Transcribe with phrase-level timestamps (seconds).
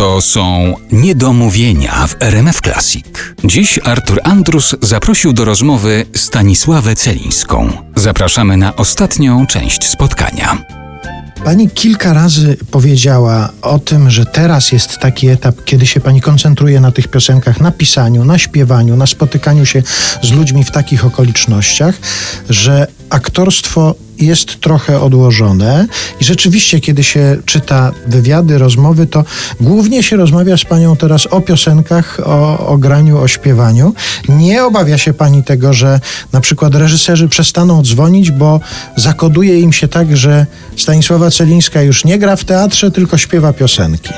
[0.00, 3.06] To są niedomówienia w RMF Classic.
[3.44, 7.72] Dziś Artur Andrus zaprosił do rozmowy Stanisławę Celińską.
[7.96, 10.64] Zapraszamy na ostatnią część spotkania.
[11.44, 16.80] Pani kilka razy powiedziała o tym, że teraz jest taki etap, kiedy się pani koncentruje
[16.80, 19.82] na tych piosenkach, na pisaniu, na śpiewaniu, na spotykaniu się
[20.22, 21.94] z ludźmi w takich okolicznościach,
[22.50, 25.86] że aktorstwo jest trochę odłożone
[26.20, 29.24] i rzeczywiście, kiedy się czyta wywiady, rozmowy, to
[29.60, 33.94] głównie się rozmawia z panią teraz o piosenkach, o, o graniu, o śpiewaniu.
[34.28, 36.00] Nie obawia się pani tego, że
[36.32, 38.60] na przykład reżyserzy przestaną dzwonić, bo
[38.96, 40.46] zakoduje im się tak, że
[40.76, 44.10] Stanisława Celińska już nie gra w teatrze, tylko śpiewa piosenki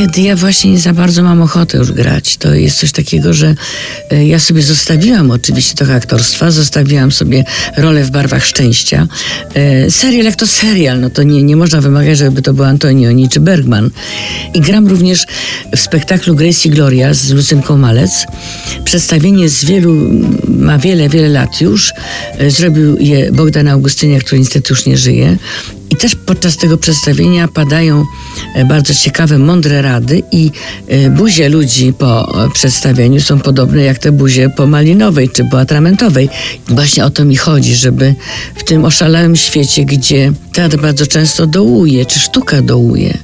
[0.00, 2.36] kiedy ja właśnie nie za bardzo mam ochotę już grać.
[2.36, 3.54] To jest coś takiego, że
[4.10, 7.44] e, ja sobie zostawiłam oczywiście trochę aktorstwa, zostawiłam sobie
[7.76, 9.06] rolę w barwach szczęścia.
[9.54, 13.28] E, serial jak to serial, no to nie, nie można wymagać, żeby to był Antonioni
[13.28, 13.90] czy Bergman.
[14.54, 15.26] I gram również
[15.76, 18.26] w spektaklu Gracie Gloria z Lucynką Malec.
[18.84, 19.94] Przedstawienie z wielu,
[20.48, 21.92] ma wiele, wiele lat już.
[22.38, 25.36] E, zrobił je Bogdan Augustynia, który niestety już nie żyje.
[26.00, 28.04] Też podczas tego przedstawienia padają
[28.54, 30.50] e, bardzo ciekawe, mądre rady i
[30.88, 35.60] e, buzie ludzi po e, przedstawieniu są podobne jak te buzie po Malinowej czy po
[35.60, 36.28] Atramentowej.
[36.68, 38.14] Właśnie o to mi chodzi, żeby
[38.54, 43.18] w tym oszalałym świecie, gdzie teatr bardzo często dołuje, czy sztuka dołuje,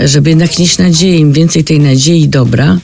[0.00, 2.78] żeby jednak nieść nadzieję, im więcej tej nadziei dobra,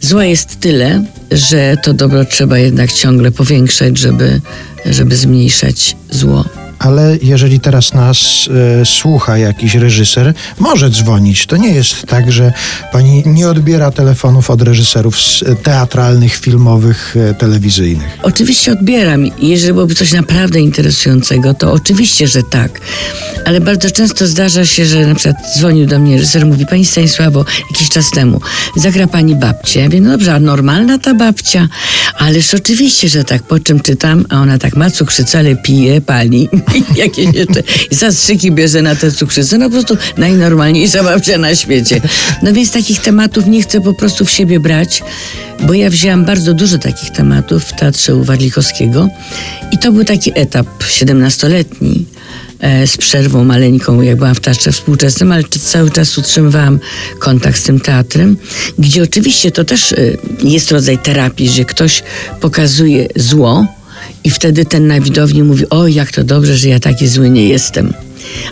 [0.00, 4.40] zła jest tyle, że to dobro trzeba jednak ciągle powiększać, żeby,
[4.86, 8.48] żeby zmniejszać zło ale jeżeli teraz nas
[8.80, 11.46] e, słucha jakiś reżyser, może dzwonić.
[11.46, 12.52] To nie jest tak, że
[12.92, 15.16] pani nie odbiera telefonów od reżyserów
[15.62, 18.18] teatralnych, filmowych, e, telewizyjnych.
[18.22, 19.26] Oczywiście odbieram.
[19.38, 22.80] Jeżeli byłoby coś naprawdę interesującego, to oczywiście, że tak.
[23.52, 27.44] Ale bardzo często zdarza się, że na przykład dzwonił do mnie reżyser, mówi Pani Stanisławo,
[27.70, 28.40] jakiś czas temu,
[28.76, 29.80] zagra Pani babcię.
[29.80, 31.68] Ja mówię, no dobrze, a normalna ta babcia?
[32.18, 33.42] Ależ oczywiście, że tak.
[33.42, 36.48] Po czym czytam, a ona tak ma cukrzycę, ale pije, pali.
[36.96, 39.58] jakieś jeszcze zastrzyki bierze na te cukrzycy.
[39.58, 42.00] No po prostu najnormalniejsza babcia na świecie.
[42.42, 45.02] No więc takich tematów nie chcę po prostu w siebie brać,
[45.66, 49.08] bo ja wzięłam bardzo dużo takich tematów w Teatrze u Warlikowskiego
[49.72, 52.11] i to był taki etap 17-letni e,
[52.86, 56.78] z przerwą maleńką, jak byłam w teatrze współczesnym, ale cały czas utrzymywałam
[57.18, 58.36] kontakt z tym teatrem,
[58.78, 59.96] gdzie oczywiście to też e,
[60.42, 62.02] jest rodzaj terapii, że ktoś
[62.40, 63.66] pokazuje zło,
[64.24, 67.48] i wtedy ten na widowni mówi: O, jak to dobrze, że ja taki zły nie
[67.48, 67.92] jestem.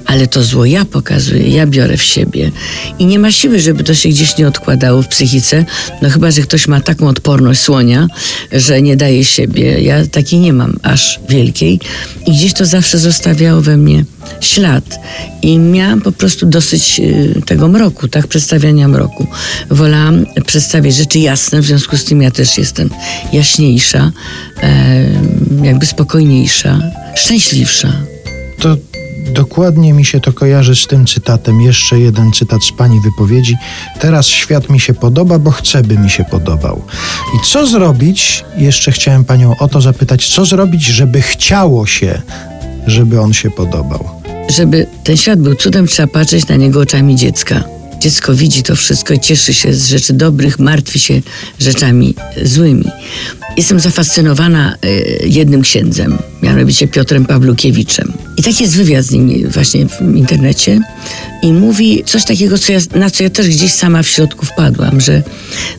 [0.06, 2.50] Ale to zło ja pokazuję, ja biorę w siebie.
[2.98, 5.64] I nie ma siły, żeby to się gdzieś nie odkładało w psychice.
[6.02, 8.06] No chyba, że ktoś ma taką odporność słonia,
[8.52, 9.80] że nie daje siebie.
[9.80, 11.80] Ja takiej nie mam aż wielkiej.
[12.26, 14.04] I gdzieś to zawsze zostawiało we mnie
[14.40, 15.00] ślad.
[15.42, 19.26] I miałam po prostu dosyć y, tego mroku, tak, przedstawiania mroku.
[19.70, 22.90] Wolałam przedstawiać rzeczy jasne, w związku z tym ja też jestem
[23.32, 24.12] jaśniejsza,
[25.62, 26.78] jakby spokojniejsza,
[27.14, 27.92] szczęśliwsza.
[28.58, 28.76] To
[29.30, 31.60] dokładnie mi się to kojarzy z tym cytatem.
[31.60, 33.56] Jeszcze jeden cytat z pani wypowiedzi.
[34.00, 36.82] Teraz świat mi się podoba, bo chcę, by mi się podobał.
[37.36, 38.44] I co zrobić?
[38.56, 42.22] Jeszcze chciałem panią o to zapytać, co zrobić, żeby chciało się,
[42.86, 44.08] żeby on się podobał?
[44.48, 47.79] Żeby ten świat był cudem, trzeba patrzeć na niego oczami dziecka.
[48.00, 51.20] Dziecko widzi to wszystko cieszy się z rzeczy dobrych, martwi się
[51.58, 52.84] rzeczami złymi.
[53.56, 54.88] Jestem zafascynowana e,
[55.26, 58.12] jednym księdzem, mianowicie Piotrem Pawlukiewiczem.
[58.36, 60.80] I tak jest wywiad z nim właśnie w internecie
[61.42, 65.00] i mówi coś takiego, co ja, na co ja też gdzieś sama w środku wpadłam,
[65.00, 65.22] że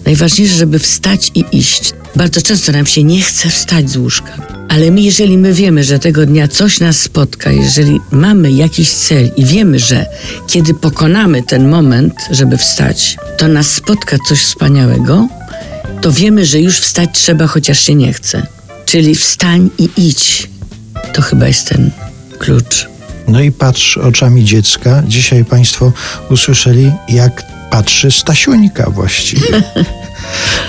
[0.06, 1.94] najważniejsze, żeby wstać i iść.
[2.16, 4.32] Bardzo często nam się nie chce wstać z łóżka.
[4.70, 9.32] Ale my, jeżeli my wiemy, że tego dnia coś nas spotka, jeżeli mamy jakiś cel
[9.38, 10.06] i wiemy, że
[10.48, 15.28] kiedy pokonamy ten moment, żeby wstać, to nas spotka coś wspaniałego,
[16.02, 18.48] to wiemy, że już wstać trzeba, chociaż się nie chce.
[18.86, 20.50] Czyli wstań i idź.
[21.14, 21.92] To chyba jest ten
[22.40, 22.88] klucz.
[23.28, 25.04] No i patrz oczami dziecka.
[25.08, 25.94] Dzisiaj Państwo
[26.30, 29.64] usłyszeli, jak patrzy Stasiuńka właściwie.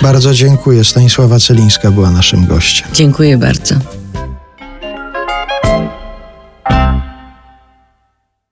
[0.01, 0.83] bardzo dziękuję.
[0.83, 2.87] Stanisława Celińska była naszym gościem.
[2.93, 4.02] Dziękuję bardzo.